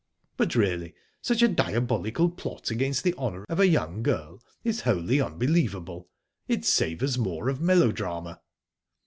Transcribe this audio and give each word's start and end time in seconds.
But 0.35 0.55
really, 0.55 0.95
such 1.21 1.43
a 1.43 1.47
diabolical 1.47 2.31
plot 2.31 2.71
against 2.71 3.03
the 3.03 3.13
honour 3.19 3.45
of 3.47 3.59
a 3.59 3.67
young 3.67 4.01
girl 4.01 4.41
is 4.63 4.81
wholly 4.81 5.21
unbelievable. 5.21 6.09
It 6.47 6.65
savours 6.65 7.19
more 7.19 7.49
of 7.49 7.61
melodrama." 7.61 8.41